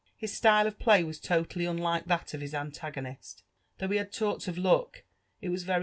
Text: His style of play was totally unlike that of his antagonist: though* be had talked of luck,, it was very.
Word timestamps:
His 0.17 0.33
style 0.33 0.65
of 0.65 0.79
play 0.79 1.03
was 1.03 1.19
totally 1.19 1.65
unlike 1.65 2.05
that 2.05 2.33
of 2.33 2.41
his 2.41 2.55
antagonist: 2.55 3.43
though* 3.77 3.87
be 3.87 3.97
had 3.97 4.11
talked 4.11 4.47
of 4.47 4.57
luck,, 4.57 5.03
it 5.43 5.49
was 5.49 5.61
very. 5.61 5.79